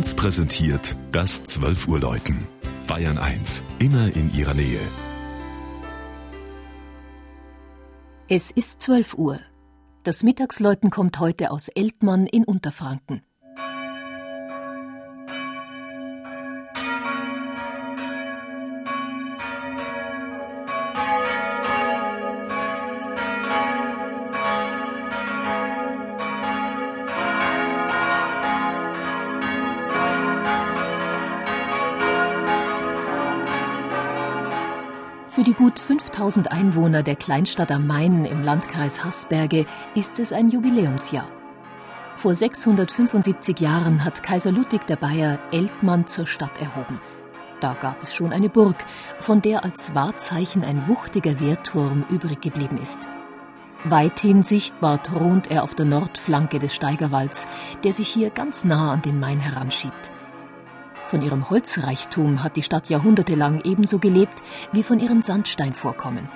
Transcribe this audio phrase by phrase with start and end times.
[0.00, 2.46] 1 präsentiert das 12 Uhr Läuten.
[2.86, 4.80] Bayern 1, immer in ihrer Nähe.
[8.26, 9.40] Es ist 12 Uhr.
[10.02, 13.20] Das Mittagsläuten kommt heute aus Eltmann in Unterfranken.
[35.30, 40.48] Für die gut 5000 Einwohner der Kleinstadt am Main im Landkreis Haßberge ist es ein
[40.48, 41.30] Jubiläumsjahr.
[42.16, 47.00] Vor 675 Jahren hat Kaiser Ludwig der Bayer Eltmann zur Stadt erhoben.
[47.60, 48.74] Da gab es schon eine Burg,
[49.20, 52.98] von der als Wahrzeichen ein wuchtiger Wehrturm übrig geblieben ist.
[53.84, 57.46] Weithin sichtbar thront er auf der Nordflanke des Steigerwalds,
[57.84, 60.10] der sich hier ganz nah an den Main heranschiebt.
[61.10, 66.28] Von ihrem Holzreichtum hat die Stadt jahrhundertelang ebenso gelebt wie von ihren Sandsteinvorkommen.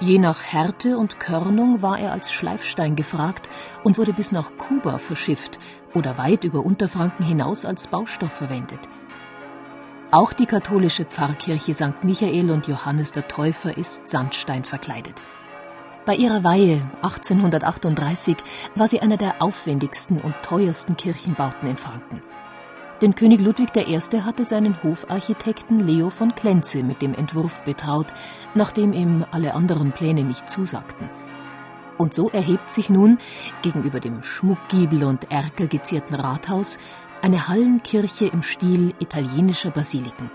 [0.00, 3.50] Je nach Härte und Körnung war er als Schleifstein gefragt
[3.84, 5.58] und wurde bis nach Kuba verschifft
[5.92, 8.80] oder weit über Unterfranken hinaus als Baustoff verwendet.
[10.10, 12.02] Auch die katholische Pfarrkirche St.
[12.02, 15.20] Michael und Johannes der Täufer ist Sandstein verkleidet.
[16.06, 18.38] Bei ihrer Weihe 1838
[18.76, 22.22] war sie einer der aufwendigsten und teuersten Kirchenbauten in Franken.
[23.00, 23.98] Denn König Ludwig I.
[24.20, 28.08] hatte seinen Hofarchitekten Leo von Klenze mit dem Entwurf betraut,
[28.54, 31.08] nachdem ihm alle anderen Pläne nicht zusagten.
[31.96, 33.18] Und so erhebt sich nun
[33.62, 36.78] gegenüber dem Schmuckgiebel und erkergezierten Rathaus
[37.22, 40.30] eine Hallenkirche im Stil italienischer Basiliken.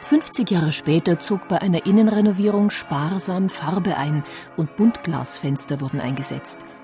[0.00, 4.22] 50 Jahre später zog bei einer Innenrenovierung sparsam Farbe ein
[4.56, 6.60] und Buntglasfenster wurden eingesetzt–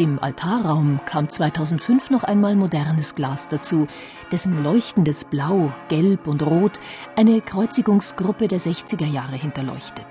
[0.00, 3.86] im Altarraum kam 2005 noch einmal modernes Glas dazu,
[4.32, 6.80] dessen leuchtendes Blau, Gelb und Rot
[7.16, 10.06] eine Kreuzigungsgruppe der 60er Jahre hinterleuchtet.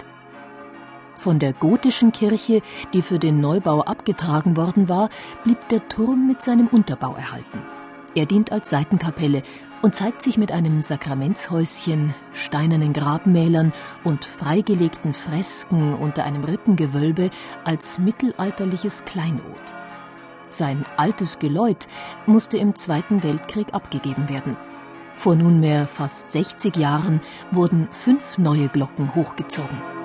[1.16, 2.62] Von der gotischen Kirche,
[2.94, 5.10] die für den Neubau abgetragen worden war,
[5.44, 7.64] blieb der Turm mit seinem Unterbau erhalten.
[8.14, 9.42] Er dient als Seitenkapelle
[9.82, 17.32] und zeigt sich mit einem Sakramentshäuschen, steinernen Grabmälern und freigelegten Fresken unter einem Rippengewölbe
[17.66, 19.76] als mittelalterliches Kleinod.
[20.50, 21.88] Sein altes Geläut
[22.26, 24.58] musste im Zweiten Weltkrieg abgegeben werden.
[25.16, 27.22] Vor nunmehr fast 60 Jahren
[27.52, 29.99] wurden fünf neue Glocken hochgezogen.